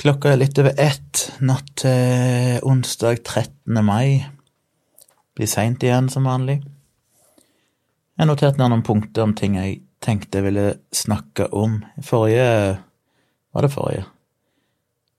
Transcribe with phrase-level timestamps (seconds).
[0.00, 3.82] Klokka er litt over ett natt til onsdag 13.
[3.84, 4.24] mai.
[5.36, 6.62] Blir seint igjen, som vanlig.
[8.16, 10.64] Jeg noterte ned noen punkter om ting jeg tenkte jeg ville
[10.96, 11.82] snakke om.
[12.00, 12.80] Forrige
[13.52, 14.06] Var det forrige?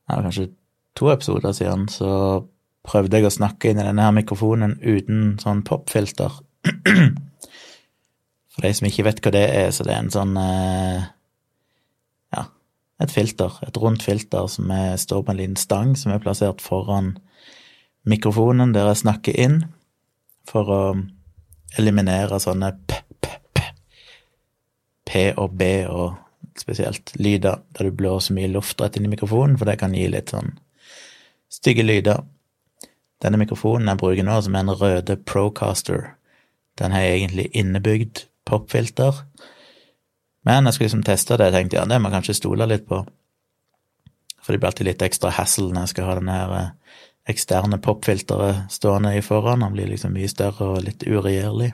[0.10, 0.50] Det var kanskje
[0.98, 2.42] to episoder siden, så
[2.82, 6.42] prøvde jeg å snakke inn i denne her mikrofonen uten sånn popfilter.
[8.52, 11.12] For de som ikke vet hva det er, så det er en sånn eh,
[13.02, 13.58] et filter.
[13.68, 17.16] Et rundt filter som er, står på en liten stang som er plassert foran
[18.08, 19.62] mikrofonen der jeg snakker inn,
[20.50, 20.82] for å
[21.80, 23.66] eliminere sånne p, p, p,
[25.08, 26.18] p og b og
[26.60, 30.08] spesielt lyder der du blåser mye luft rett inn i mikrofonen, for det kan gi
[30.12, 30.56] litt sånn
[31.52, 32.24] stygge lyder.
[33.22, 36.16] Denne mikrofonen jeg bruker nå, som er en røde Procaster,
[36.80, 39.22] den har egentlig innebygd popfilter.
[40.48, 42.88] Men jeg skulle liksom teste det, jeg tenkte ja, det må jeg kanskje stole litt
[42.90, 43.04] på.
[44.42, 46.72] For det blir alltid litt ekstra hassle når jeg skal ha denne her eh,
[47.30, 49.62] eksterne popfilteret stående i foran.
[49.62, 51.70] Han blir liksom mye større og litt uregjerlig.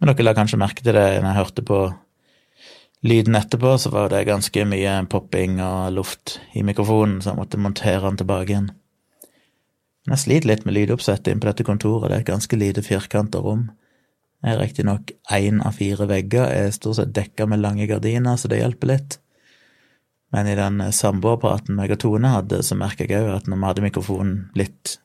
[0.00, 1.80] Men dere la kanskje merke til det når jeg hørte på
[3.04, 7.60] lyden etterpå, så var det ganske mye popping og luft i mikrofonen, så jeg måtte
[7.60, 8.70] montere den tilbake igjen.
[10.04, 12.84] Men jeg sliter litt med lydoppsettet inn på dette kontoret, det er et ganske lite
[12.84, 13.68] firkanta rom.
[14.44, 18.60] Er riktignok én av fire vegger er stort sett dekka med lange gardiner, så det
[18.60, 19.16] hjelper litt.
[20.34, 23.68] Men i den samboerapparaten meg og Tone hadde, så merka jeg òg at når vi
[23.70, 24.98] hadde mikrofonen litt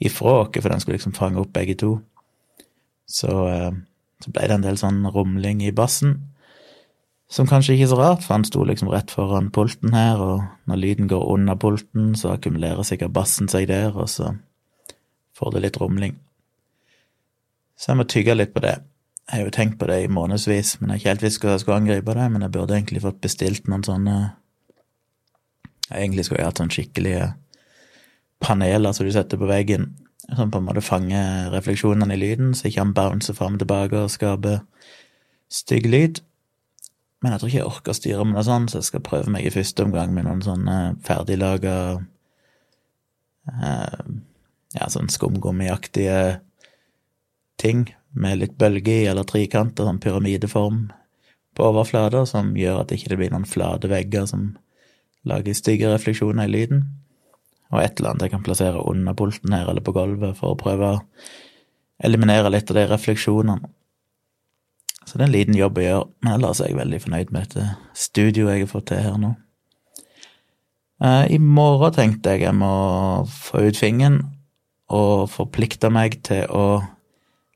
[0.00, 1.98] ifra oss, for den skulle liksom fange opp begge to,
[3.10, 3.72] så, eh,
[4.22, 6.20] så ble det en del sånn rumling i bassen.
[7.30, 10.70] Som kanskje ikke er så rart, for han sto liksom rett foran pulten her, og
[10.70, 14.32] når lyden går under pulten, så akkumulerer sikkert bassen seg der, og så
[15.38, 16.16] får det litt rumling.
[17.80, 18.74] Så jeg må tygge litt på det.
[19.30, 21.54] Jeg har jo tenkt på det i månedsvis, men jeg har ikke helt visst hva
[21.54, 24.16] jeg skulle angripe det, men jeg burde egentlig fått bestilt noen sånne
[25.90, 27.22] jeg Egentlig skulle jeg hatt sånne skikkelige
[28.40, 29.88] paneler som du setter på veggen,
[30.36, 34.04] som på en måte fanger refleksjonene i lyden, så ikke han bouncer fram og tilbake
[34.04, 34.60] og skaper
[35.50, 36.20] stygg lyd.
[37.20, 39.34] Men jeg tror ikke jeg orker å styre med noe sånt, så jeg skal prøve
[39.34, 40.76] meg i første omgang med noen sånne
[41.06, 41.76] ferdiglaga
[43.50, 44.04] eh,
[44.78, 46.38] Ja, sånn skumgummiaktige
[47.60, 47.84] ting
[48.16, 50.88] med litt bølge i, eller trikanter, sånn pyramideform
[51.56, 54.54] på overflata, som gjør at det ikke blir noen flate vegger som
[55.28, 56.86] lager stygge refleksjoner i lyden.
[57.70, 60.58] Og et eller annet jeg kan plassere under pulten her eller på gulvet for å
[60.58, 61.02] prøve å
[62.02, 63.70] eliminere litt av de refleksjonene.
[65.04, 67.46] Så det er en liten jobb å gjøre, men ellers er jeg veldig fornøyd med
[67.46, 69.30] dette studioet jeg har fått til her nå.
[71.02, 72.72] Eh, I morgen tenkte jeg jeg må
[73.32, 74.20] få ut fingeren
[74.92, 76.64] og forplikte meg til å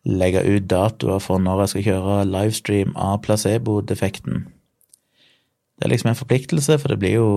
[0.05, 4.45] legge ut datoer for når jeg skal kjøre livestream av placebo-defekten.
[5.75, 7.29] Det er liksom en forpliktelse, for det blir jo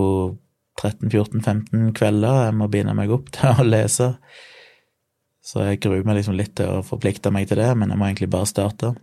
[0.78, 4.14] 13-14-15 kvelder jeg må begynne meg opp til å lese.
[5.48, 8.10] Så jeg gruer meg liksom litt til å forplikte meg til det, men jeg må
[8.10, 8.94] egentlig bare starte.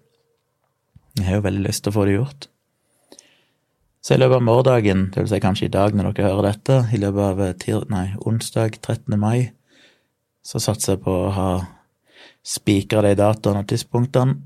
[1.16, 2.48] Jeg har jo veldig lyst til å få det gjort.
[4.04, 6.98] Så i løpet av morgendagen, vil si kanskje i dag når dere hører dette, i
[7.00, 9.16] løpet av nei, onsdag 13.
[9.16, 9.54] mai,
[10.44, 11.48] så satser jeg på å ha
[12.44, 14.37] spikre de datoene og tidspunktene,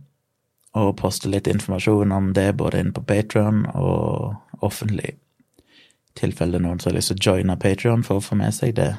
[0.79, 6.79] og poste litt informasjon om det både inn på Patron og offentlig, i tilfelle noen
[6.79, 8.93] som har lyst til å joine Patron for å få med seg det.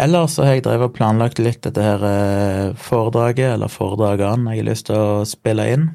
[0.00, 4.64] Ellers så har jeg drevet og planlagt litt dette her eh, foredraget, eller foredragene, jeg
[4.64, 5.88] har lyst til å spille inn.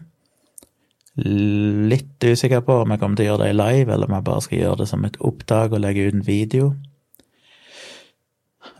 [1.16, 4.44] Litt usikker på om jeg kommer til å gjøre det live, eller om jeg bare
[4.46, 6.75] skal gjøre det som et opptak og legge ut en video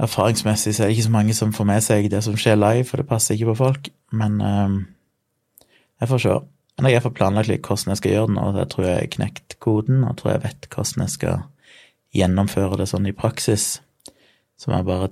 [0.02, 2.84] erfaringsmessig så er det ikke så mange som får med seg det som skjer live,
[2.88, 3.90] for det passer ikke på folk.
[4.12, 4.78] Men um,
[6.02, 6.36] jeg får se.
[6.76, 8.46] Men jeg har fått planlagt litt hvordan jeg skal gjøre det nå.
[8.60, 11.46] Jeg tror jeg har knekt koden, og tror jeg vet hvordan jeg skal
[12.16, 13.68] gjennomføre det sånn i praksis.
[14.60, 15.12] Så må jeg bare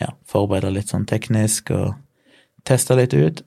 [0.00, 1.94] ja, forberede litt sånn teknisk og
[2.68, 3.42] teste litt ut.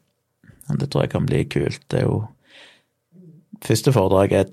[0.70, 1.82] Det tror jeg kan bli kult.
[1.90, 2.24] Det er jo
[3.66, 4.52] første foredrag jeg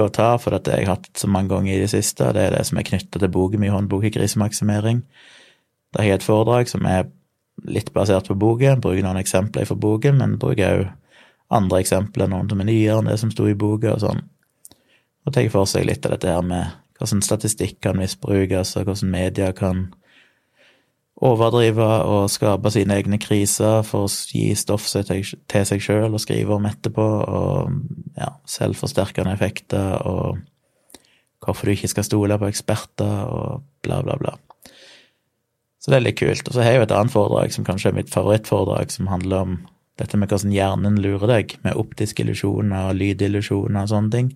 [0.00, 2.30] å ta, for dette har jeg hatt så mange ganger i det siste.
[2.32, 5.02] Det er det som er knytta til boken min, Håndbok i krisemaksimering.
[5.92, 7.10] Da har jeg et foredrag som er
[7.68, 10.86] litt basert på boken, bruker noen eksempler fra boken, men bruker òg
[11.52, 14.22] andre eksempler, noen som er nyere enn det som sto i boka, og sånn.
[15.26, 19.12] Og tar for seg litt av dette her med hvordan statistikk kan misbrukes, og hvordan
[19.12, 19.90] media kan
[21.22, 26.56] overdrive og skape sine egne kriser for å gi stoff til seg sjøl og skrive
[26.56, 30.40] om etterpå, og ja, selvforsterkende effekter, og
[31.42, 34.34] hvorfor du ikke skal stole på eksperter, og bla, bla, bla.
[35.82, 36.46] Så det er litt kult.
[36.46, 39.46] Og så har jeg jo et annet foredrag som kanskje er mitt favorittforedrag, som handler
[39.46, 39.56] om
[40.00, 44.30] dette med hvordan hjernen lurer deg, med optiske illusjoner og lydillusjoner og sånne ting.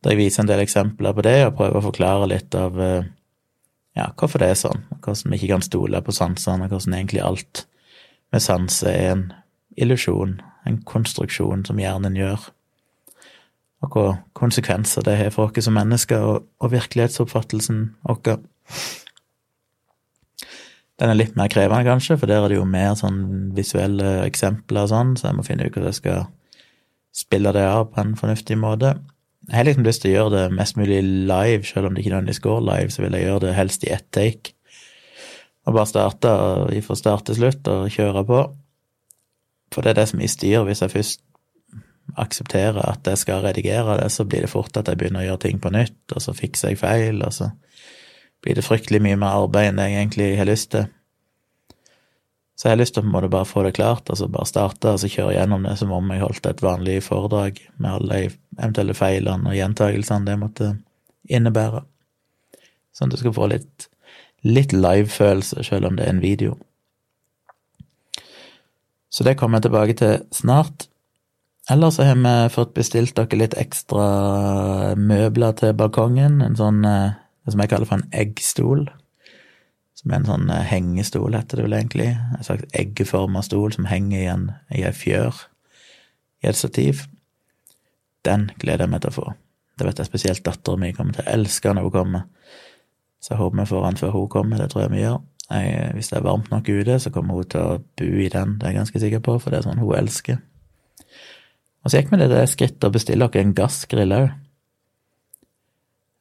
[0.00, 3.10] Der jeg viser en del eksempler på det, og prøver å forklare litt av eh,
[3.98, 7.22] ja, hvorfor det er sånn, hvordan vi ikke kan stole på sansene, og hvordan egentlig
[7.24, 7.64] alt
[8.30, 9.26] med sanser er en
[9.80, 10.38] illusjon,
[10.68, 12.50] en konstruksjon som hjernen gjør,
[13.80, 18.42] og hva konsekvenser det har for oss som mennesker og, og virkelighetsoppfattelsen vår.
[21.00, 23.22] Den er litt mer krevende, kanskje, for der er det jo mer sånn
[23.56, 26.26] visuelle eksempler og sånn, så jeg må finne ut hvordan jeg skal
[27.16, 28.98] spille det av på en fornuftig måte.
[29.50, 32.12] Jeg har liksom lyst til å gjøre det mest mulig live, selv om det ikke
[32.12, 34.52] nødvendigvis går live, så vil jeg gjøre det helst i ett take.
[35.66, 36.34] Og bare starte
[36.86, 38.44] fra start til slutt og kjøre på.
[39.74, 40.62] For det er det som gir styr.
[40.68, 41.24] Hvis jeg først
[42.18, 45.42] aksepterer at jeg skal redigere det, så blir det fort at jeg begynner å gjøre
[45.46, 47.50] ting på nytt, og så fikser jeg feil, og så
[48.42, 50.86] blir det fryktelig mye mer arbeid enn jeg egentlig har lyst til.
[52.60, 55.08] Så jeg har lyst til å bare få det klart, altså bare starte og altså
[55.08, 58.18] kjøre gjennom det som om jeg holdt et vanlig foredrag med alle
[58.58, 60.68] eventuelle feilene og gjentakelsene det måtte
[61.32, 61.80] innebære.
[62.92, 63.88] Sånn at du skal få litt,
[64.44, 66.58] litt live-følelse, selv om det er en video.
[69.08, 70.90] Så det kommer jeg tilbake til snart.
[71.72, 76.42] Ellers har vi fått bestilt dere litt ekstra møbler til balkongen.
[76.44, 78.90] En sånn eh, det som jeg kaller for en eggstol.
[80.00, 82.10] Som er en sånn eh, hengestol, heter det vel egentlig.
[82.16, 85.44] En slags eggeforma stol som henger i en, i ei fjør
[86.40, 87.04] i et stativ.
[88.24, 89.26] Den gleder jeg meg til å få.
[89.76, 92.28] Det vet jeg spesielt dattera mi kommer til å elske når hun kommer.
[93.20, 95.18] Så jeg håper vi får den før hun kommer, det tror jeg vi gjør.
[95.50, 98.54] Jeg, hvis det er varmt nok ute, så kommer hun til å bo i den,
[98.56, 100.38] det er jeg ganske sikker på, for det er sånn hun elsker.
[101.80, 104.30] Og så gikk vi det, det skrittet å bestille oss en gassgrill òg.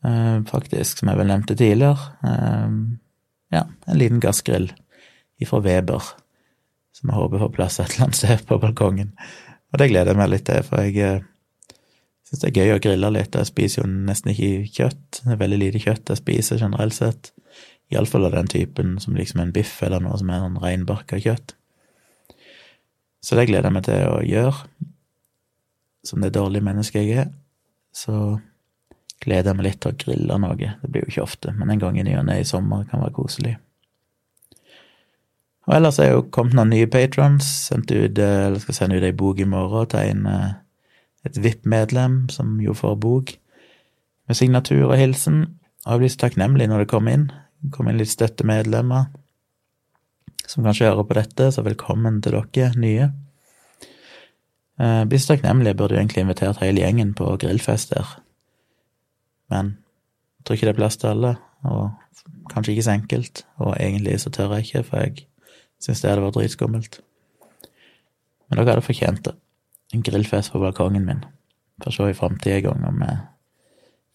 [0.08, 2.12] Eh, faktisk, som jeg vel nevnte tidligere.
[2.24, 2.76] Eh,
[3.54, 4.70] ja, en liten gassgrill
[5.42, 6.04] ifra Weber,
[6.96, 9.14] som jeg håper får plass et eller annet sted på balkongen.
[9.70, 11.28] Og det gleder jeg meg litt til, for jeg eh,
[12.28, 13.38] syns det er gøy å grille litt.
[13.38, 15.22] Jeg spiser jo nesten ikke kjøtt.
[15.22, 17.32] Det er veldig lite kjøtt jeg spiser generelt sett.
[17.90, 21.56] Iallfall av den typen som liksom en biff eller noe som er sånn reinbarka kjøtt.
[23.26, 24.86] Så det gleder jeg meg til å gjøre.
[26.08, 27.32] Som det dårlige mennesket jeg er,
[27.92, 28.40] så
[29.24, 30.56] gleder jeg meg litt til å grille noe.
[30.82, 33.04] Det blir jo ikke ofte, men en gang i ny og ne i sommer kan
[33.04, 33.58] være koselig.
[35.70, 37.46] Og ellers er jo kommet noen nye patrons.
[37.70, 40.54] Sendt ut, eh, eller skal sende ut ei bok i morgen til en, eh,
[41.26, 43.36] et VIP-medlem som jo får bok
[44.28, 45.60] med signatur og hilsen.
[45.86, 47.32] Og jeg blir så takknemlig når det kommer inn.
[47.72, 49.10] Kommer inn litt støttemedlemmer
[50.50, 53.12] som kanskje hører på dette, så velkommen til dere nye.
[54.80, 55.74] Jeg eh, blir så takknemlig.
[55.74, 58.16] Jeg burde jo egentlig invitert hele gjengen på grillfest der.
[59.50, 59.74] Men
[60.40, 61.34] jeg tror ikke det er plass til alle,
[61.68, 61.90] og
[62.52, 63.44] kanskje ikke så enkelt.
[63.58, 65.26] Og egentlig så tør jeg ikke, for jeg
[65.84, 67.02] syns det hadde vært dritskummelt.
[68.50, 69.36] Men dere hadde fortjent det.
[69.94, 71.26] En grillfest på balkongen min.
[71.84, 73.20] For se i framtida en gang om jeg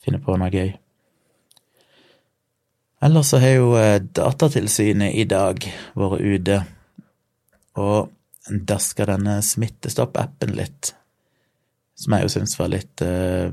[0.05, 0.75] finner på noe gøy.
[3.05, 5.61] Ellers så har jo eh, Datatilsynet i dag
[5.99, 6.61] vært ute
[7.81, 8.13] og
[8.69, 10.93] daska denne Smittestopp-appen litt,
[11.97, 13.51] som jeg jo syns var litt eh,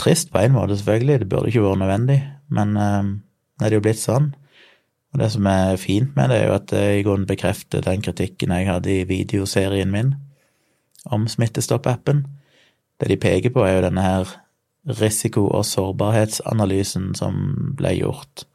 [0.00, 2.18] trist på en måte, selvfølgelig, det burde ikke vært nødvendig,
[2.52, 3.10] men uh,
[3.60, 4.30] det er jo blitt sånn.
[5.12, 8.04] Og det som er fint med det, er jo at det i grunnen bekrefter den
[8.04, 10.14] kritikken jeg hadde i videoserien min
[11.04, 12.24] om Smittestopp-appen.
[13.00, 14.32] Det de peker på, er jo denne her
[14.98, 18.46] risiko- og sårbarhetsanalysen som ble gjort.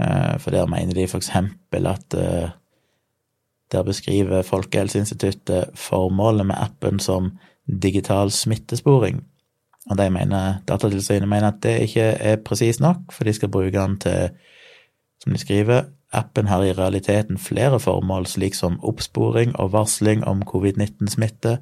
[0.00, 2.52] Uh, for der mener de for eksempel at uh,
[3.72, 7.32] der beskriver Folkehelseinstituttet formålet med appen som
[7.82, 9.24] digital smittesporing.
[9.90, 13.76] Og de mener, Datatilsynet mener at det ikke er presis nok, for de skal bruke
[13.76, 14.30] den til,
[15.22, 20.42] som de skriver, appen har i realiteten flere formål, slik som oppsporing og varsling om
[20.46, 21.58] covid-19-smitte,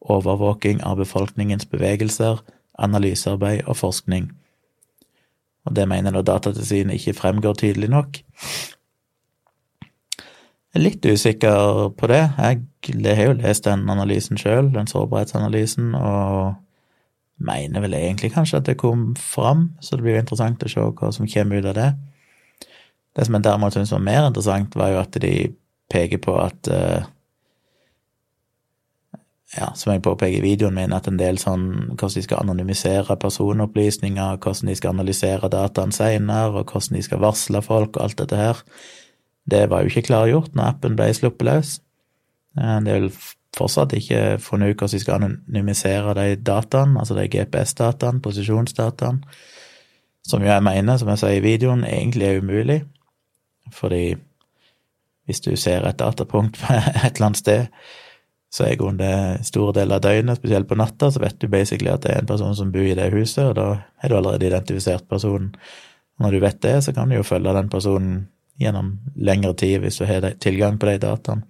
[0.00, 2.40] overvåking av befolkningens bevegelser,
[2.78, 4.30] analysearbeid og forskning.
[5.68, 8.22] Og det mener da Datatilsynet ikke fremgår tydelig nok.
[10.70, 12.22] Jeg er litt usikker på det.
[12.38, 16.54] Jeg har jo lest den analysen sjøl, den sårbarhetsanalysen, og
[17.40, 20.84] mener vel egentlig kanskje at det kom fram, så det blir jo interessant å se
[20.84, 21.90] hva som kommer ut av det.
[23.16, 25.32] Det som jeg derimot syntes var mer interessant, var jo at de
[25.90, 27.08] peker på at uh,
[29.56, 31.66] ja, som jeg påpeker i videoen min, at en del sånn
[31.96, 37.22] hvordan de skal anonymisere personopplysninger, hvordan de skal analysere dataen seinere, og hvordan de skal
[37.24, 38.62] varsle folk og alt dette her,
[39.50, 41.72] det var jo ikke klargjort når appen ble sluppet løs.
[42.58, 43.10] Eh, det er vel
[43.60, 49.38] fortsatt ikke funnet ut hvordan de skal anonymisere de dataene, altså de GPS-dataene, posisjonsdataene,
[50.26, 52.80] som jo jeg mener, som jeg sier i videoen, egentlig er umulig.
[53.72, 54.04] Fordi
[55.26, 57.66] hvis du ser et datapunkt et eller annet sted,
[58.50, 62.02] Så er grunnen store deler av døgnet, spesielt på natta, så vet du basically at
[62.02, 63.66] det er en person som bor i det huset, og da
[64.02, 65.52] er du allerede identifisert personen.
[66.18, 68.16] Og når du vet det, så kan du jo følge den personen
[68.58, 71.46] gjennom lengre tid hvis du har tilgang på de dataene,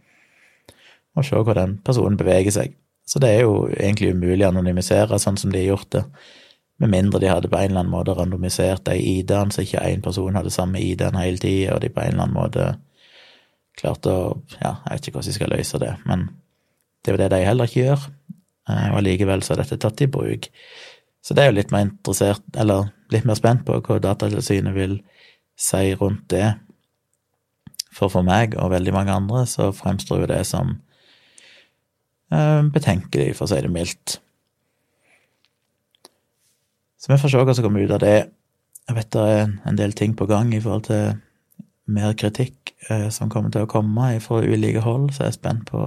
[1.16, 2.76] og se hvor den personen beveger seg.
[3.06, 6.04] Så det er jo egentlig umulig å anonymisere sånn som de har gjort det,
[6.80, 10.00] med mindre de hadde på en eller annen måte randomisert de ID-ene, så ikke én
[10.04, 12.68] person hadde samme ID-en hele tida, og de på en eller annen måte
[13.76, 14.22] klarte å
[14.62, 16.30] Ja, jeg vet ikke hvordan de skal løse det, men
[17.00, 18.06] det er jo det de heller ikke gjør,
[18.70, 20.48] eh, og allikevel så er dette tatt i bruk.
[21.20, 25.00] Så det er jo litt mer interessert, eller litt mer spent på hva Datatilsynet vil
[25.60, 26.54] si rundt det.
[27.92, 30.78] For for meg og veldig mange andre så fremstår jo det som
[32.30, 34.20] betenkelig, for å si det mildt.
[37.00, 38.30] Så vi får se hva som kommer ut av det.
[38.86, 41.18] Jeg vet det er en del ting på gang i forhold til
[41.90, 45.64] mer kritikk eh, som kommer til å komme fra ulike hold, så jeg er spent
[45.70, 45.84] på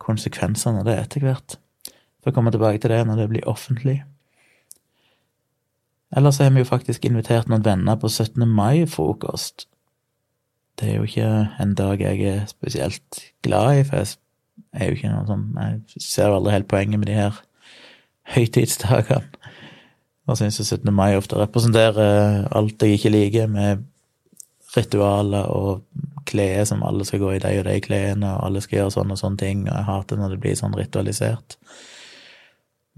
[0.00, 1.58] konsekvensene av det etter hvert.
[2.24, 4.00] Får komme tilbake til det når det blir offentlig.
[6.16, 8.42] Ellers har vi jo faktisk invitert noen venner på 17.
[8.48, 9.68] mai-frokost.
[10.80, 11.30] Det er jo ikke
[11.62, 14.16] en dag jeg er spesielt glad i, for jeg
[14.72, 17.38] noe sånn Jeg ser jo aldri helt poenget med de her
[18.34, 19.26] høytidsdagene.
[20.30, 20.92] Og syns 17.
[20.94, 23.86] mai ofte representerer alt jeg ikke liker, med
[24.76, 25.80] ritualer og
[26.30, 29.16] klær som alle skal gå i de og de klærne, og alle skal gjøre sånne
[29.16, 31.56] og sånne ting, og jeg hater når det blir sånn ritualisert.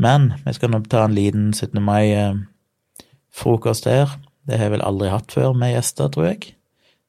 [0.02, 1.80] Men vi skal nå ta en liten 17.
[1.86, 4.08] mai-frokost her.
[4.48, 6.40] Det har jeg vel aldri hatt før med gjester, tror jeg,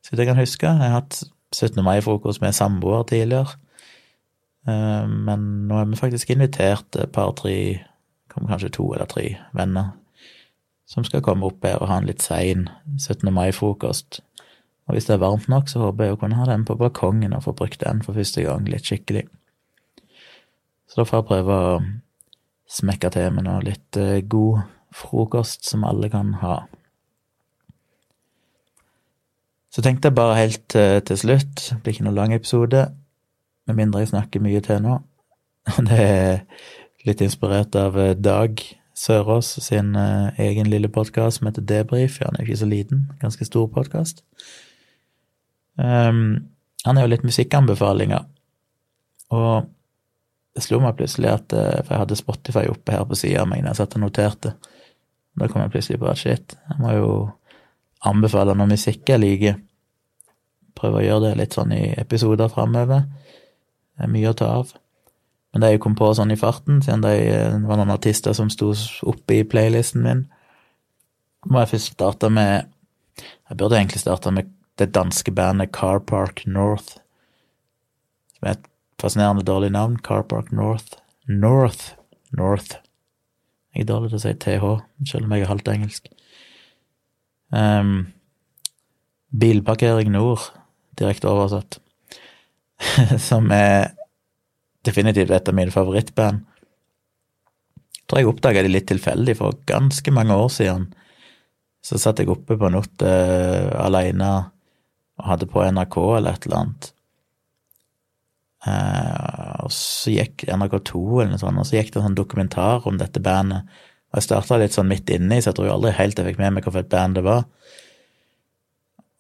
[0.04, 0.68] så jeg kan huske.
[0.70, 1.16] Jeg har hatt
[1.54, 1.84] 17.
[1.84, 3.58] mai-frokost med samboer tidligere.
[4.68, 7.84] Eh, men nå er vi faktisk invitert et par-tre,
[8.34, 9.94] kanskje to eller tre venner,
[10.90, 12.68] som skal komme opp her og ha en litt sein
[12.98, 13.30] 17.
[13.34, 14.22] mai-frokost.
[14.88, 17.36] Og hvis det er varmt nok, så håper jeg å kunne ha den på balkongen
[17.36, 19.26] og få brukt den for første gang litt skikkelig.
[20.88, 21.76] Så da får jeg prøve å
[22.70, 26.64] smekke til med noe litt eh, god frokost som alle kan ha.
[29.74, 32.84] Så tenkte jeg bare helt eh, til slutt, det blir ikke noen lang episode,
[33.68, 35.00] med mindre jeg snakker mye til nå.
[35.90, 36.42] Det er
[37.08, 39.96] litt inspirert av eh, Dag Sørås sin
[40.38, 42.20] egen lille podkast som heter Debrif.
[42.22, 44.22] Han er jo ikke så liten, ganske stor podkast.
[45.82, 46.52] Um,
[46.86, 48.28] han er jo litt musikkanbefalinger,
[49.34, 49.72] og
[50.54, 53.50] det slo meg plutselig at eh, For jeg hadde Spotify oppe her på sida av
[53.50, 54.56] meg når jeg satt og noterte.
[55.34, 57.14] Da kom jeg plutselig på at shit, jeg må jo
[58.06, 59.58] anbefale noe musikk jeg liker.
[60.78, 63.08] Prøve å gjøre det litt sånn i episoder framover.
[63.94, 64.74] Det er mye å ta av.
[65.54, 67.14] Men det jeg kom på sånn i farten, siden det
[67.68, 68.72] var noen artister som sto
[69.10, 70.26] oppe i playlisten min,
[71.46, 72.70] må jeg først starte med
[73.50, 74.48] Jeg burde egentlig starte med
[74.82, 76.96] det danske bandet Car Park North.
[78.34, 78.66] Som er et
[78.98, 80.00] fascinerende dårlig navn.
[80.02, 80.98] Car Park North.
[81.28, 81.94] North.
[82.32, 82.80] North.
[83.76, 84.72] Jeg er dårlig til å si TH,
[85.12, 86.10] selv om jeg er halvt engelsk.
[87.54, 87.94] Um,
[89.30, 90.50] Bilparkering Nord,
[90.98, 91.83] direkte oversatt.
[93.30, 93.94] som er
[94.86, 96.44] definitivt et av mine favorittband.
[97.94, 100.90] Jeg tror jeg oppdaga de litt tilfeldig for ganske mange år siden.
[101.84, 104.32] Så satt jeg oppe på natta uh, aleine
[105.20, 106.90] og hadde på NRK eller et eller annet.
[108.64, 112.88] Uh, og så gikk NRK2 eller noe sånt, og så gikk det en sånn dokumentar
[112.88, 113.68] om dette bandet.
[114.12, 116.56] Og jeg starta litt sånn midt inni, så jeg tror aldri helt jeg fikk med
[116.56, 117.48] meg hvilket band det var.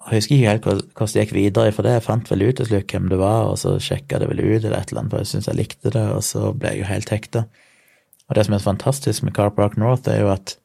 [0.04, 2.68] Jeg husker ikke helt hvordan det gikk videre for det, jeg fant vel ut til
[2.68, 5.24] slutt hvem det var, og så sjekka det vel ut eller et eller annet, for
[5.24, 7.46] jeg syntes jeg likte det, og så ble jeg jo helt hekta.
[8.28, 10.58] Og det som er så fantastisk med Car Park North, er jo at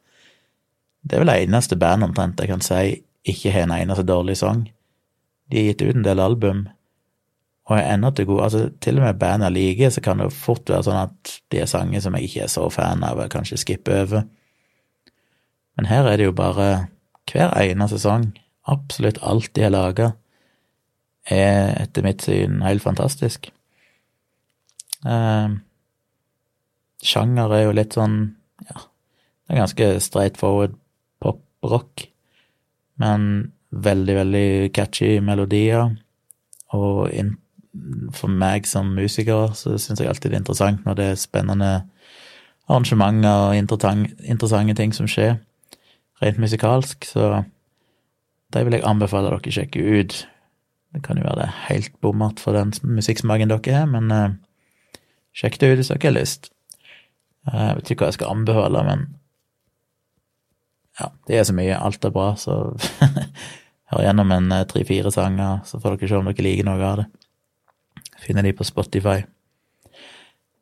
[1.07, 4.35] det er vel det eneste bandet omtrent jeg kan si ikke har en eneste dårlig
[4.39, 4.65] sang.
[5.51, 6.65] De har gitt ut en del album,
[7.69, 10.31] og er ennå til gode Altså, til og med band jeg liker, så kan det
[10.33, 13.31] fort være sånn at de er sanger som jeg ikke er så fan av, og
[13.31, 14.27] kanskje skipper over.
[15.77, 16.87] Men her er det jo bare
[17.29, 18.31] hver eneste sang,
[18.69, 20.11] absolutt alt de har laga,
[21.29, 23.51] er etter mitt syn helt fantastisk.
[25.05, 25.49] Eh,
[27.05, 28.17] sjanger er jo litt sånn,
[28.67, 30.75] ja, det er ganske straight forward
[31.23, 32.07] pop-rock,
[32.99, 35.93] men veldig, veldig catchy melodier.
[36.75, 37.35] Og in,
[38.13, 41.71] for meg som musiker så syns jeg alltid det er interessant når det er spennende
[42.69, 45.39] arrangementer og interessante ting som skjer,
[46.21, 47.07] rent musikalsk.
[47.09, 47.43] Så
[48.53, 50.15] de vil jeg anbefale dere å sjekke ut.
[50.95, 55.03] Det kan jo være det helt bommert for den musikksmaken dere har, men uh,
[55.37, 56.49] sjekk det ut hvis dere har lyst.
[57.45, 59.05] Uh, jeg vet ikke hva jeg skal anbefale, men
[60.99, 61.77] ja, det er så mye.
[61.77, 62.57] Alt er bra, så
[63.93, 66.97] hør gjennom en eh, tre-fire sanger, så får dere se om dere liker noe av
[66.99, 67.05] det.
[68.19, 69.21] Finner de på Spotify.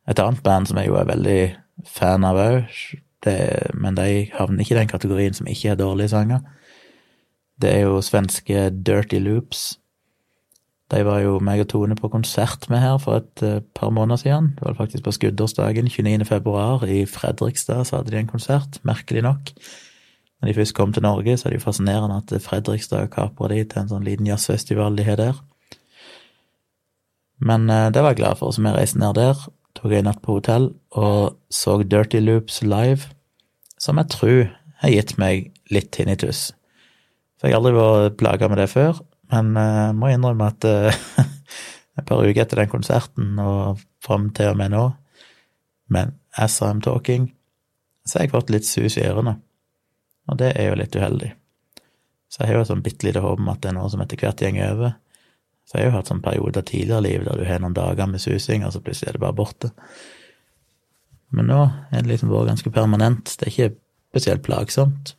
[0.08, 1.40] Et annet band som jeg jo er veldig
[1.90, 2.76] fan av òg,
[3.76, 6.46] men de havner ikke i den kategorien som ikke er dårlige sanger.
[7.62, 9.80] Det er jo svenske Dirty Loops.
[10.92, 14.22] De var jo meg og Tone på konsert med her for et uh, par måneder
[14.22, 14.54] siden.
[14.56, 16.26] Det var faktisk på skuddårsdagen, 29.
[16.26, 19.52] februar, i Fredrikstad, så hadde de en konsert, merkelig nok.
[20.40, 23.64] Når de først kom til Norge, så er det jo fascinerende at Fredrikstad kapra de
[23.66, 25.42] til en sånn liten jazzfestival de har der.
[27.44, 29.44] Men uh, det var jeg glad for, så vi reiste ned der,
[29.76, 33.12] tok en natt på hotell og så Dirty Loops live,
[33.78, 34.40] som jeg tror
[34.82, 36.52] har gitt meg litt tinnitus.
[37.38, 39.02] For jeg har aldri vært plaga med det før,
[39.34, 41.02] men jeg uh, må innrømme at uh,
[42.00, 44.86] et par uker etter den konserten og fram til og med nå,
[45.94, 47.32] men as I'm talking,
[48.06, 49.38] så har jeg fått litt sus i ørene.
[50.28, 51.34] Og det er jo litt uheldig.
[52.28, 54.04] Så jeg har jo et sånn bitte lite håp om at det er noe som
[54.04, 54.96] etter hvert går over.
[55.68, 58.08] Så jeg har jo hatt sånn perioder tidligere i livet der du har noen dager
[58.08, 59.72] med susing, og så plutselig er det bare borte.
[61.36, 61.60] Men nå
[61.92, 63.34] er det liksom vært ganske permanent.
[63.36, 63.74] Det er ikke
[64.14, 65.17] spesielt plagsomt.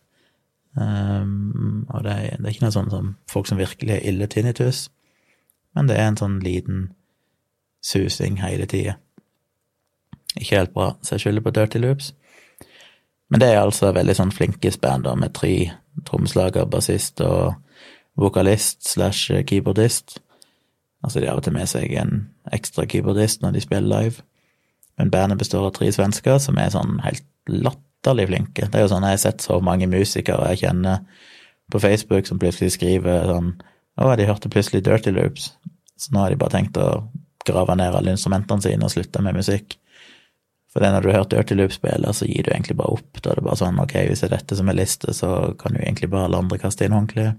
[0.76, 4.28] Um, og det er, det er, ikke noe sånn som folk som virkelig er ille
[4.30, 4.86] tinnitus,
[5.74, 6.88] men det er en sånn liten
[7.84, 8.98] susing hele tida.
[10.36, 12.12] Ikke helt bra, så jeg skylder på Dirty Loops.
[13.28, 15.54] Men det er altså veldig sånn flinkisband med tre
[16.08, 17.58] trommeslager, bassist og
[18.18, 20.18] vokalist slash keyboardist.
[21.04, 24.24] Altså, de har til med seg en ekstra keyboardist når de spiller live.
[24.98, 28.68] Men bandet består av tre svensker som er sånn helt latt latterlig flinke.
[28.68, 31.00] Det er jo sånn, Jeg har sett så mange musikere jeg kjenner
[31.70, 33.56] på Facebook som plutselig skriver sånn
[33.98, 35.56] Å, de hørte plutselig Dirty Loops,
[35.98, 37.08] så nå har de bare tenkt å
[37.44, 39.74] grave ned alle instrumentene sine og slutte med musikk.
[40.70, 43.18] For det når du har hørt Dirty Loop spille, så gir du egentlig bare opp.
[43.18, 45.74] Da er det bare sånn ok, hvis det er dette som er liste, så kan
[45.74, 47.34] jo egentlig bare alle andre kaste inn håndkleet.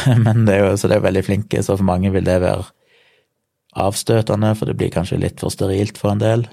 [0.22, 2.68] Men det er jo, så det er veldig flinke, så for mange vil det være
[3.74, 6.46] avstøtende, for det blir kanskje litt for sterilt for en del.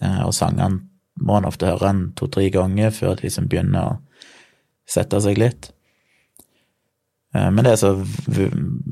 [0.00, 0.86] Eh, og sangene
[1.22, 4.00] må han ofte høre den to-tre ganger før det liksom begynner å
[4.88, 5.70] sette seg litt.
[7.34, 7.92] Eh, men det er så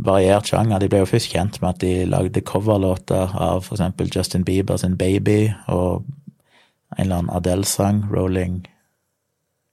[0.07, 0.81] variert sjanger.
[0.81, 4.97] De ble jo først kjent med at de lagde coverlåter av eksempel Justin Bieber sin
[5.01, 6.07] Baby og
[6.97, 8.65] en eller annen Adele-sang, Rolling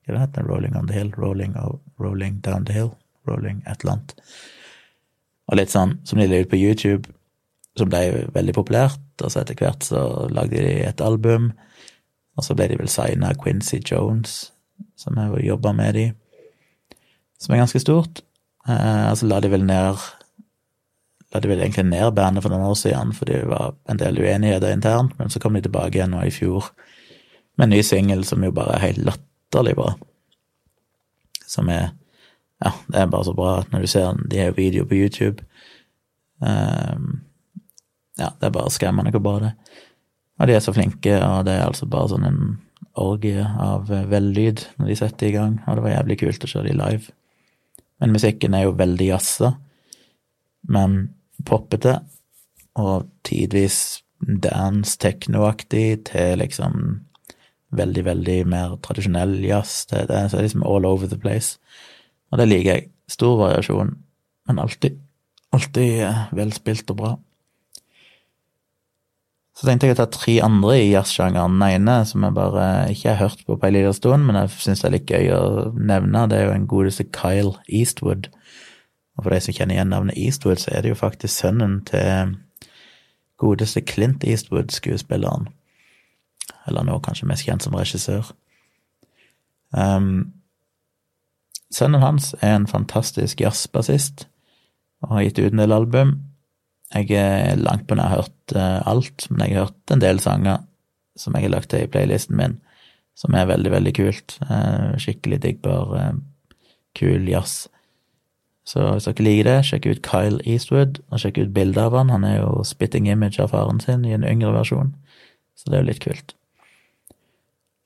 [0.06, 1.10] Hva det heter Rolling on the Hill?
[1.18, 1.56] Rolling,
[2.00, 2.94] rolling Down the Hill?
[3.28, 4.14] Rolling et eller annet.
[5.48, 7.12] Og litt sånn som de la ut på YouTube,
[7.76, 9.04] som ble veldig populært.
[9.20, 11.52] Og så etter hvert så lagde de et album
[12.38, 14.52] og så ble de vel signa Quincy Jones,
[14.98, 16.06] som har jobba med de,
[17.42, 18.22] som er ganske stort.
[18.70, 19.98] Eh, så la de vel ned
[21.36, 24.16] La de vel egentlig ned bandet for noen år siden, fordi det var en del
[24.16, 26.70] uenigheter internt, men så kom de tilbake igjen nå i fjor
[27.58, 29.90] med en ny singel som jo bare er helt latterlig bra.
[31.48, 31.90] Som er
[32.64, 35.44] Ja, det er bare så bra at når du ser de har video på YouTube.
[36.40, 37.22] Um,
[38.18, 39.76] ja, det er bare skremmende hvor bra det er.
[40.38, 42.42] Og de er så flinke, og det er altså bare sånn en
[42.98, 46.64] orgie av vellyd når de setter i gang, og det var jævlig kult å se
[46.66, 47.14] de live.
[48.02, 49.56] Men musikken er jo veldig jazza,
[50.70, 51.00] men
[51.48, 52.00] poppete,
[52.78, 57.00] og tidvis dance, teknoaktig, til liksom
[57.78, 59.86] veldig, veldig mer tradisjonell jazz.
[59.90, 61.58] Det, det er liksom all over the place.
[62.32, 62.90] Og det liker jeg.
[63.08, 63.94] Stor variasjon,
[64.50, 64.98] men alltid,
[65.56, 67.12] alltid eh, velspilt og bra.
[69.58, 71.56] Så tenkte jeg å ta tre andre i jazzsjangeren.
[71.58, 74.54] Den ene som jeg bare ikke har hørt på på en liten stund, men jeg
[74.54, 78.30] syns er litt gøy å nevne, det er jo en godeste Kyle Eastwood.
[79.18, 82.36] Og for de som kjenner igjen navnet Eastwood, så er det jo faktisk sønnen til
[83.42, 85.50] godeste Clint Eastwood, skuespilleren.
[86.70, 88.30] Eller nå kanskje mest kjent som regissør.
[89.74, 90.36] Um,
[91.74, 94.28] sønnen hans er en fantastisk jazzbassist
[95.02, 96.18] og har gitt ut en del album.
[96.96, 100.64] Jeg er langt på nær hørt uh, alt, men jeg har hørt en del sanger
[101.20, 102.60] som jeg har lagt til i playlisten min,
[103.18, 104.38] som er veldig, veldig kult.
[104.48, 106.62] Uh, skikkelig diggbar, uh,
[106.96, 107.66] kul jazz.
[108.68, 112.12] Så hvis dere liker det, sjekk ut Kyle Eastwood, og sjekk ut bildet av han.
[112.12, 114.94] Han er jo spitting image av faren sin i en yngre versjon,
[115.56, 116.34] så det er jo litt kult.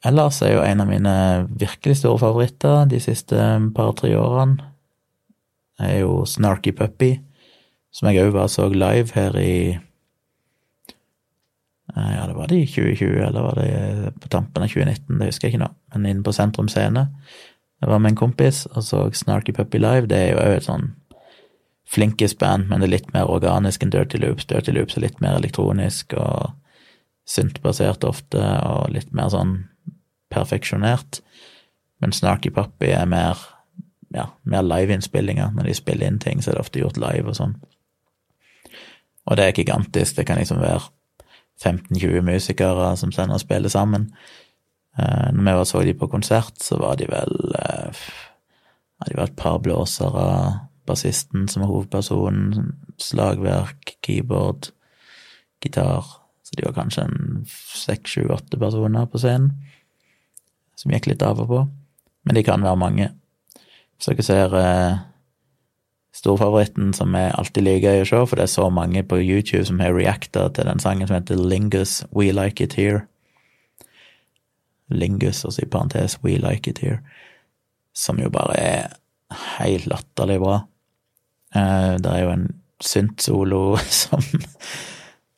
[0.06, 1.16] Ellers er jo en av mine
[1.62, 3.38] virkelig store favoritter de siste
[3.78, 4.72] par-tre årene,
[5.82, 7.16] er jo Snarky Puppy
[7.92, 9.56] som jeg òg var så live her i
[11.96, 15.30] eh, Ja, det var det i 2020, eller var det på tampen av 2019, det
[15.32, 17.08] husker jeg ikke nå, men inne på Sentrum Scene.
[17.82, 20.08] Jeg var med en kompis og så Snarky Puppy Live.
[20.08, 20.92] Det er jo òg et sånn
[21.92, 24.46] flinkest band, men det er litt mer organisk enn Dirty Loops.
[24.48, 26.54] Dirty Loops er litt mer elektronisk og
[27.28, 29.58] syntbasert ofte, og litt mer sånn
[30.32, 31.20] perfeksjonert.
[32.00, 33.42] Men Snarky Puppy er mer
[34.14, 35.52] ja, mer liveinnspillinger.
[35.56, 37.58] Når de spiller inn ting, så er det ofte gjort live og sånn.
[39.26, 40.18] Og det er gigantisk.
[40.18, 40.82] Det kan liksom være
[41.62, 44.10] 15-20 musikere som sender og spiller sammen.
[45.00, 49.30] Uh, når vi var så de på konsert, så var de vel ja, De var
[49.30, 54.72] et par blåsere, bassisten som er hovedpersonen, slagverk, keyboard,
[55.62, 56.06] gitar.
[56.44, 59.54] Så de var kanskje en seks, sju, åtte personer på scenen,
[60.76, 61.62] som gikk litt av og på.
[62.26, 63.08] Men de kan være mange.
[63.96, 65.00] Hvis dere ser uh,
[66.22, 69.82] storfavoritten som jeg alltid liker å se, for det er så mange på YouTube som
[69.82, 73.08] har reacta til den sangen som heter Lingus We Like It Here.
[74.92, 77.00] Lingus, altså i parentes We Like It Here,
[77.96, 78.98] som jo bare er
[79.58, 80.62] helt latterlig bra.
[81.56, 82.48] Eh, det er jo en
[82.82, 83.64] synt-solo
[84.04, 84.26] som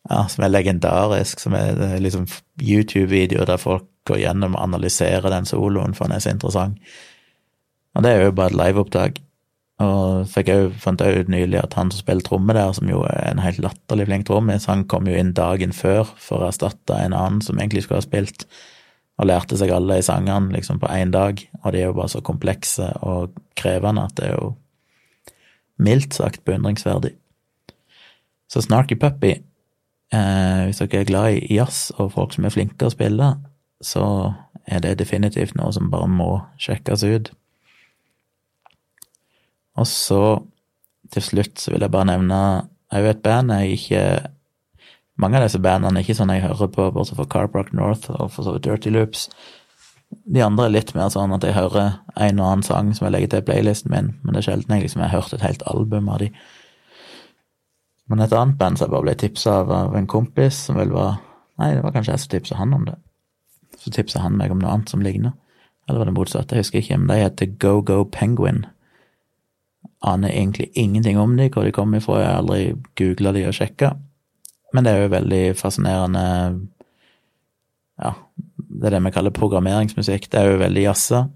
[0.10, 2.28] ja, som er legendarisk, som er liksom
[2.60, 6.82] YouTube-videoer der folk går gjennom og analyserer den soloen, for den er så interessant.
[7.96, 9.22] Og det er jo bare et liveopptak.
[9.84, 13.02] Og fikk jeg fant jeg ut nylig at han som spiller tromme der, som jo
[13.10, 16.98] er en helt latterlig flink trommis, han kom jo inn dagen før for å erstatte
[17.00, 18.46] en annen som egentlig skulle ha spilt,
[19.22, 21.42] og lærte seg alle de sangene liksom på én dag.
[21.62, 24.54] Og de er jo bare så komplekse og krevende at det er jo
[25.84, 27.14] mildt sagt beundringsverdig.
[28.50, 29.36] Så Snarky Puppy,
[30.14, 33.36] eh, hvis dere er glad i jazz og folk som er flinke å spille,
[33.84, 34.06] så
[34.66, 36.30] er det definitivt noe som bare må
[36.62, 37.32] sjekkes ut.
[39.80, 40.22] Og så,
[41.14, 42.40] til slutt, så vil jeg bare nevne
[42.94, 44.06] òg et band jeg ikke
[45.22, 48.32] Mange av disse bandene er ikke sånn jeg hører på, bortsett fra Carbrock North og
[48.34, 49.28] for så vidt Dirty Loops.
[50.26, 53.14] De andre er litt mer sånn at jeg hører en og annen sang som jeg
[53.14, 56.10] legger til playlisten min, men det er sjelden jeg liksom har hørt et helt album
[56.10, 56.32] av de.
[58.10, 60.94] Men et annet band som jeg bare ble tipsa av av en kompis, som vel
[60.98, 61.22] var
[61.62, 62.96] Nei, det var kanskje jeg som tipsa han om det.
[63.78, 65.36] Så tipsa han meg om noe annet som ligner.
[65.86, 66.50] Eller var det motsatt?
[66.50, 68.64] Jeg husker ikke, men de heter Go Go Penguin.
[70.04, 72.64] Aner egentlig ingenting om de, hvor de kommer ifra, jeg har aldri
[73.00, 73.94] googla de og sjekka.
[74.74, 76.24] Men det er jo veldig fascinerende
[78.02, 78.16] Ja,
[78.58, 80.28] det er det vi kaller programmeringsmusikk.
[80.32, 81.28] Det er jo veldig jazza,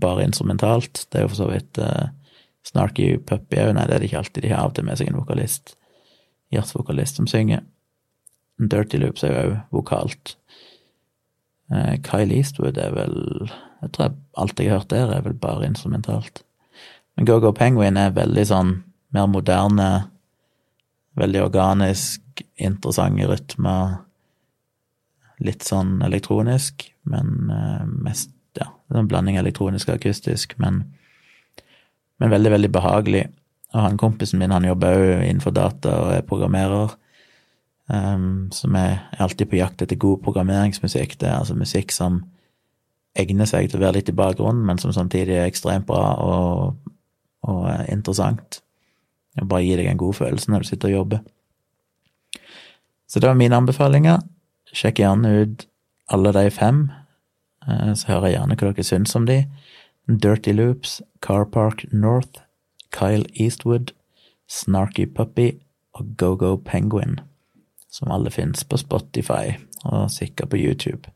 [0.00, 1.06] bare instrumentalt.
[1.10, 2.12] Det er jo for så vidt uh,
[2.64, 4.46] Snarky Puppy òg, nei, det er det ikke alltid.
[4.46, 5.74] De har av og til med seg en vokalist,
[6.54, 7.66] jazzvokalist, som synger.
[8.62, 10.36] Dirty Loops er jo òg vokalt.
[11.72, 13.14] Uh, Kyle Eastwood er vel
[13.82, 16.43] Jeg tror alt jeg har hørt der, er vel bare instrumentalt.
[17.14, 18.72] Men Go-Go Penguin er veldig sånn
[19.14, 19.88] mer moderne,
[21.18, 24.00] veldig organisk, interessante rytmer.
[25.44, 30.84] Litt sånn elektronisk, men uh, mest ja, en blanding elektronisk og akustisk, men,
[32.22, 33.24] men veldig, veldig behagelig.
[33.74, 36.94] Og han kompisen min, han jobber òg innenfor data og er programmerer.
[37.84, 41.18] Um, som er alltid på jakt etter god programmeringsmusikk.
[41.20, 42.22] Det er altså musikk som
[43.18, 46.93] egner seg til å være litt i bakgrunnen, men som samtidig er ekstremt bra og
[47.44, 48.60] og eh, interessant.
[49.34, 51.22] Det bare gir deg en god følelse når du sitter og jobber.
[53.10, 54.22] Så det var mine anbefalinger.
[54.74, 55.66] Sjekk gjerne ut
[56.12, 56.86] alle de fem,
[57.68, 59.44] eh, så hører jeg gjerne hva dere syns om de.
[60.08, 62.42] Dirty Loops, Car Park North,
[62.92, 63.94] Kyle Eastwood,
[64.48, 65.54] Snarky Puppy
[65.94, 67.20] og Go-Go Penguin,
[67.88, 71.10] som alle fins på Spotify og sikkert på YouTube.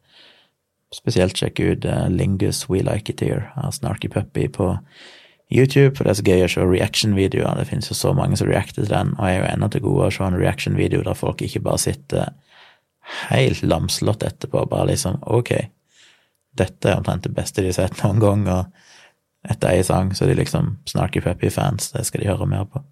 [0.94, 4.70] Spesielt sjekk ut uh, Lingus We Like It Here av Snarky Puppy på
[5.50, 7.56] YouTube, for det er så gøy å se reaction-videoer.
[7.56, 9.84] Det finnes jo så mange som reacter til den, og jeg er jo ennå til
[9.86, 12.34] gode å se en reaction-video der folk ikke bare sitter
[13.30, 15.54] helt lamslått etterpå, bare liksom ok,
[16.58, 20.26] dette er omtrent det beste de har sett noen gang, og etter ei sang så
[20.26, 22.84] er de liksom Snarky Puppy-fans, det skal de høre mer på.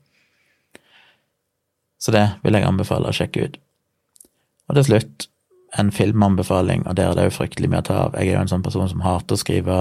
[2.01, 3.61] Så det vil jeg anbefale å sjekke ut.
[4.71, 5.29] Og til slutt,
[5.77, 8.16] en filmanbefaling, og der er det jo fryktelig mye å ta av.
[8.16, 9.81] Jeg er jo en sånn person som hater å skrive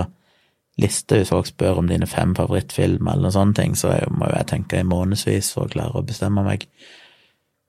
[0.82, 4.36] liste hvis folk spør om dine fem favorittfilmer eller noen sånne ting, så må jo
[4.36, 6.66] jeg tenke i månedsvis for å klare å bestemme meg.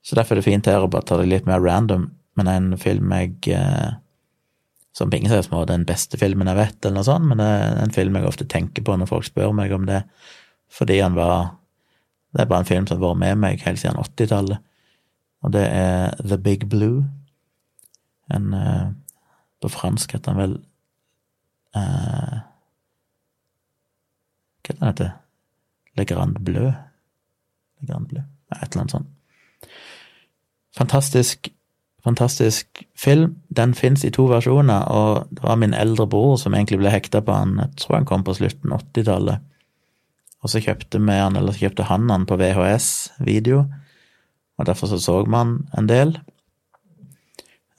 [0.07, 2.75] Så derfor er det fint her å bare ta det litt mer random, men en
[2.79, 3.95] film jeg eh,
[4.97, 7.47] som på ingen slags måte den beste filmen jeg vet, eller noe sånt, men det
[7.53, 10.03] er en film jeg ofte tenker på når folk spør meg om det,
[10.73, 11.55] fordi han var
[12.37, 14.59] Det er bare en film som har vært med meg helt siden 80-tallet,
[15.47, 17.07] og det er The Big Blue.
[18.29, 18.89] En eh,
[19.63, 20.57] På fransk heter han vel
[21.77, 22.26] eh,
[24.97, 25.13] heter
[25.97, 26.73] Le Grand Bleu?
[27.81, 28.25] Le Grand Bleu?
[28.53, 29.13] Et eller annet sånt.
[30.77, 31.49] Fantastisk,
[32.05, 33.37] fantastisk film.
[33.49, 37.23] Den fins i to versjoner, og det var min eldre bror som egentlig ble hekta
[37.25, 37.57] på han.
[37.63, 39.53] Jeg tror han kom på slutten av 80-tallet.
[40.45, 43.65] Og så kjøpte vi han, eller så kjøpte han han på VHS-video,
[44.57, 46.19] og derfor så så man en del.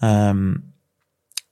[0.02, 0.67] Um,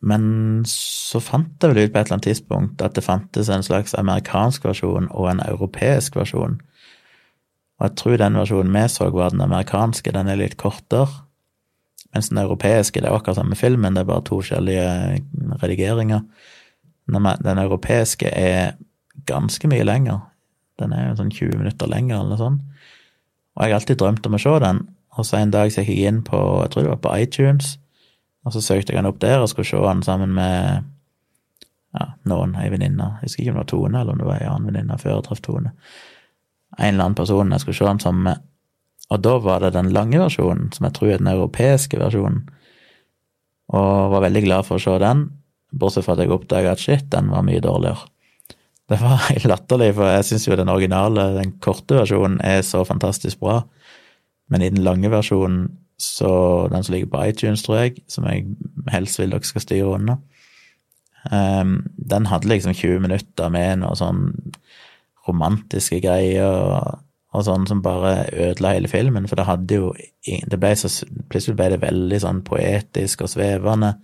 [0.05, 0.25] men
[0.69, 3.95] så fant jeg vel ut på et eller annet tidspunkt at det fantes en slags
[3.97, 6.59] amerikansk versjon og en europeisk versjon.
[7.79, 10.13] Og jeg tror den versjonen vi så, var den amerikanske.
[10.13, 11.09] Den er litt kortere.
[12.13, 14.85] Mens den europeiske, det er akkurat samme filmen, det er bare to forskjellige
[15.63, 16.21] redigeringer.
[17.09, 18.77] Den europeiske er
[19.27, 20.21] ganske mye lenger.
[20.79, 22.61] Den er jo sånn 20 minutter lenger, eller noe sånt.
[23.55, 25.97] Og jeg har alltid drømt om å se den, og så en dag så gikk
[25.97, 27.75] jeg inn på, jeg tror det var på iTunes,
[28.45, 30.85] og så søkte jeg han opp der og skulle se han sammen med
[31.95, 33.15] ja, noen, ei venninne.
[33.21, 35.15] Jeg husker ikke om det var Tone, eller om det var ei annen venninne før
[35.15, 35.71] jeg traff Tone.
[36.75, 38.43] En eller annen person jeg skulle se han sammen med.
[39.13, 42.43] Og da var det den lange versjonen, som jeg tror er den europeiske versjonen.
[43.73, 45.27] Og var veldig glad for å se den,
[45.73, 48.09] bortsett fra at jeg oppdaga at shit, den var mye dårligere.
[48.89, 52.83] Det var helt latterlig, for jeg syns jo den originale, den korte versjonen, er så
[52.85, 53.63] fantastisk bra.
[54.51, 58.45] Men i den lange versjonen, så den som ligger på iTunes, tror jeg, som jeg
[58.91, 60.17] helst vil dere skal styre unna,
[61.31, 61.77] um,
[62.11, 64.27] den hadde liksom 20 minutter med noe sånn
[65.25, 66.99] romantiske greier og,
[67.35, 69.91] og sånn som bare ødela hele filmen, for det hadde jo
[70.25, 70.91] det ble så,
[71.31, 73.95] Plutselig ble det veldig sånn poetisk og svevende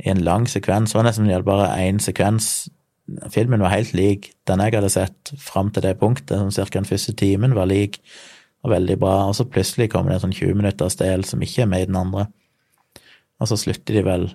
[0.00, 0.92] i en lang sekvens.
[0.92, 2.70] Det var nesten det bare én sekvens.
[3.34, 6.78] Filmen var helt lik den jeg hadde sett fram til det punktet, som ca.
[6.78, 8.00] den første timen var lik
[8.60, 11.64] og veldig bra, og så plutselig kommer det en sånn 20 minutters del som ikke
[11.64, 12.26] er med i den andre,
[13.40, 14.28] og så slutter de vel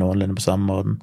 [0.00, 0.96] noenlunde på samme måten.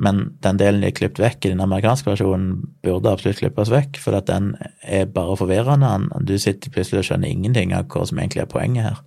[0.00, 3.98] Men den delen de har klippet vekk i den amerikanske versjonen, burde absolutt klippes vekk,
[4.00, 5.90] for at den er bare forvirrende.
[6.24, 9.02] Du sitter plutselig og skjønner ingenting av hva som egentlig er poenget her.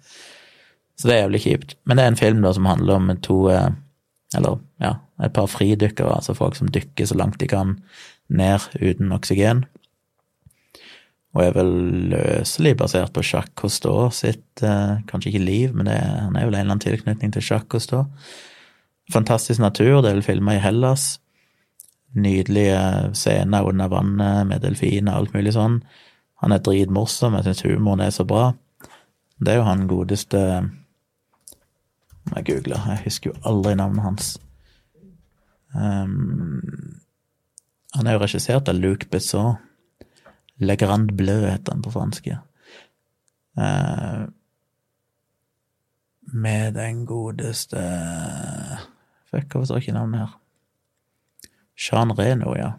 [0.99, 1.73] Så det er jævlig kjipt.
[1.89, 3.71] Men det er en film da som handler om to eh,
[4.37, 7.75] Eller ja, et par fridykkere, altså folk som dykker så langt de kan
[8.33, 9.65] ned uten oksygen.
[11.33, 11.71] Og er vel
[12.11, 16.53] løselig basert på Jacques Cousteau sitt eh, Kanskje ikke liv, men det, han er vel
[16.53, 18.05] en eller annen tilknytning til Jacques Cousteau.
[19.11, 21.17] Fantastisk natur, det er vel filma i Hellas.
[22.13, 25.81] Nydelige scener under vannet med delfiner og alt mulig sånn.
[26.43, 28.51] Han er dritmorsom, jeg syns humoren er så bra.
[29.41, 30.39] Det er jo han godeste
[32.29, 34.27] Må jeg google, jeg husker jo aldri navnet hans.
[35.73, 36.61] Um,
[37.97, 39.57] han er jo regissert av Luc Besson.
[40.61, 42.29] Le Grand Bleu heter han på fransk.
[43.57, 44.29] Uh,
[46.33, 47.81] med den godeste
[49.29, 50.39] Fuck, hvorfor står ikke navnet her?
[51.77, 52.71] Jean Reno, ja.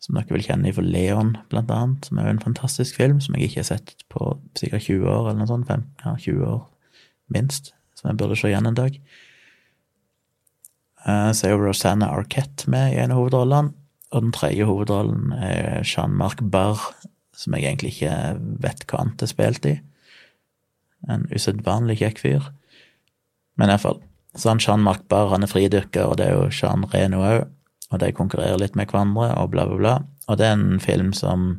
[0.00, 3.36] Som dere vil kjenne fra Leon, blant annet, som er jo en fantastisk film som
[3.36, 5.68] jeg ikke har sett på sikkert 20 år, eller noe sånt.
[5.68, 6.62] 15, ja, 20 år,
[7.34, 7.72] minst.
[7.96, 9.00] Som jeg burde se igjen en dag.
[11.06, 13.74] Uh, så er jo Rosanna Arquette med i en av hovedrollene.
[14.14, 16.78] Og den tredje hovedrollen er Jean-Marc Barr,
[17.36, 19.74] som jeg egentlig ikke vet hva annet er spilt i.
[21.10, 22.50] En usedvanlig kjekk fyr.
[23.58, 24.00] Men iallfall.
[24.36, 27.46] Så han Jean-Marc Barr han er fridykker, og det er jo Jean Reno òg.
[27.92, 29.94] Og de konkurrerer litt med hverandre, og bla, bla, bla.
[30.26, 31.54] Og det er en film som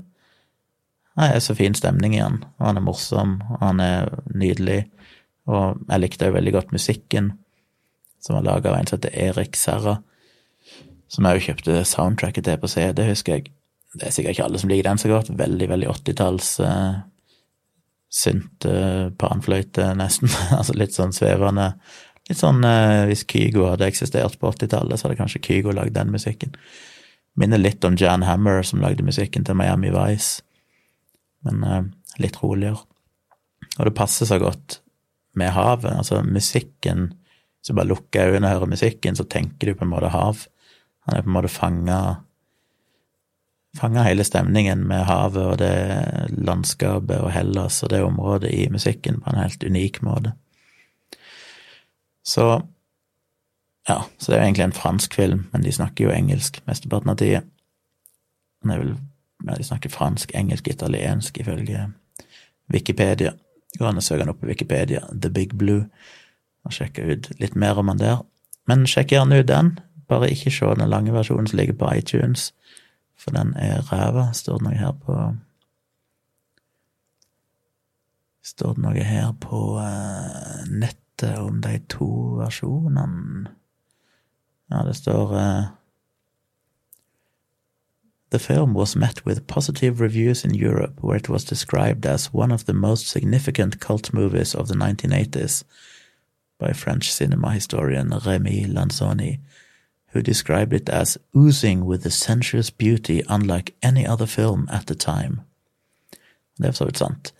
[1.18, 2.44] Nei, er så fin stemning i han.
[2.60, 4.84] Og han er morsom, og han er nydelig.
[5.50, 7.32] Og jeg likte jo veldig godt musikken,
[8.22, 9.96] som var laga av en som heter Erik Serra
[11.12, 13.52] som jeg jo kjøpte soundtracket til på CD, husker jeg.
[13.98, 15.32] Det er sikkert ikke alle som liker den så godt.
[15.40, 17.00] Veldig, veldig åttitalls uh,
[18.14, 20.32] synt uh, panfløyte, nesten.
[20.58, 21.72] altså litt sånn svevende.
[22.28, 26.12] Litt sånn uh, hvis Kygo hadde eksistert på 80-tallet, så hadde kanskje Kygo lagd den
[26.14, 26.54] musikken.
[27.38, 30.44] Minner litt om Jan Hammer, som lagde musikken til Miami Vice,
[31.48, 31.82] men uh,
[32.22, 32.84] litt roligere.
[33.78, 34.82] Og det passer så godt
[35.38, 35.94] med havet.
[35.94, 37.14] Altså musikken
[37.58, 40.46] Hvis du bare lukker øynene og hører musikken, så tenker du på en måte hav.
[41.08, 42.00] Han er på en måte fanga
[43.78, 49.20] Fanga hele stemningen med havet og det landskapet og Hellas og det området i musikken
[49.22, 50.32] på en helt unik måte.
[52.26, 52.48] Så
[53.88, 57.14] ja, så det er jo egentlig en fransk film, men de snakker jo engelsk mesteparten
[57.14, 57.44] av tida.
[58.68, 58.80] Ja,
[59.54, 61.92] de snakker fransk, engelsk, italiensk, ifølge
[62.74, 63.32] Wikipedia.
[63.78, 65.86] Går an å søke den opp på Wikipedia, The Big Blue,
[66.66, 68.26] og sjekke ut litt mer om han der.
[68.68, 69.78] Men sjekk gjerne ut den.
[70.08, 72.54] Bare ikke se den lange versjonen som ligger på iTunes,
[73.18, 74.30] for den er ræva.
[74.34, 75.18] Står det noe her på
[78.48, 82.08] Står det noe her på uh, nettet om de to
[82.40, 83.50] versjonene?
[84.72, 85.66] Ja, det står uh,
[88.30, 92.52] The film was met with positive reviews in Europe, where it was described as one
[92.52, 95.64] of the most significant cult movies of the 1980s
[96.60, 99.40] by French cinema historian Remy Lanzoni,
[100.14, 104.96] who described it as oozing with a sensuous beauty unlike any other film at the
[104.96, 105.42] time.
[106.58, 107.34] Det er for så vidt sant.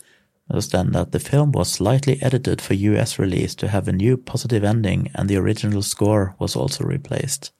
[0.52, 4.16] Det står at the film was slightly edited for US release to have a new
[4.16, 7.52] positive ending, and the original score was also replaced.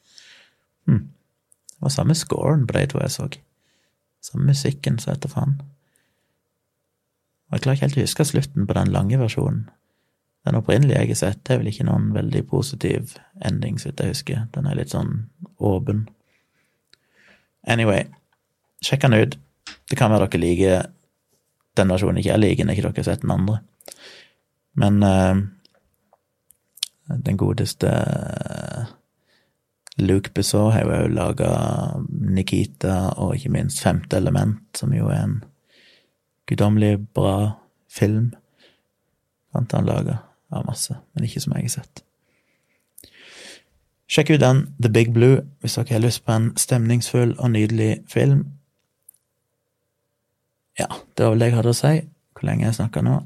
[0.86, 1.08] Hmm.
[1.68, 3.28] Det var samme scoren på de to jeg så.
[4.22, 5.60] Samme musikken, så etter faen.
[7.52, 9.68] Jeg klarer ikke helt å huske slutten på den lange versjonen.
[10.48, 14.14] Den opprinnelige jeg har sett, er vel ikke noen veldig positiv ending, så vidt jeg
[14.14, 14.44] husker.
[14.54, 15.26] Den er litt sånn
[15.60, 16.06] åpen.
[17.68, 18.06] Anyway,
[18.80, 19.34] sjekk den ut.
[19.92, 20.86] Det kan være dere liker
[21.76, 23.58] den versjonen ikke jeg liker, når ikke dere har sett den andre.
[24.78, 25.36] Men uh,
[27.28, 27.92] den godeste
[30.00, 31.50] Luke Besson har jo òg laga
[32.08, 35.36] Nikita og ikke minst Femte element, som jo er en
[36.48, 37.36] guddommelig bra
[37.92, 38.32] film.
[39.52, 42.04] Fant han laga av masse, men ikke som jeg har sett.
[44.08, 47.98] Sjekk ut den, The Big Blue, hvis dere har lyst på en stemningsfull og nydelig
[48.08, 48.46] film.
[50.78, 51.92] Ja, det var vel det jeg hadde å si.
[52.32, 53.18] Hvor lenge jeg snakka nå?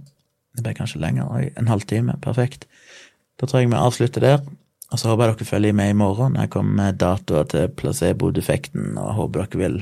[0.56, 1.30] Det ble kanskje lenger.
[1.30, 2.16] Oi, en halvtime.
[2.24, 2.66] Perfekt.
[3.38, 4.42] Da tror jeg vi avslutter der.
[4.92, 7.70] Og så håper jeg dere følger med i morgen når jeg kommer med datoer til
[7.78, 9.78] placebo-defekten, og håper dere vil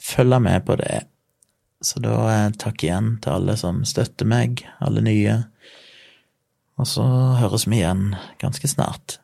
[0.00, 1.02] følge med på det.
[1.84, 5.36] Så da eh, takk igjen til alle som støtter meg, alle nye.
[6.78, 7.04] Og så
[7.40, 9.18] høres vi igjen ganske snart.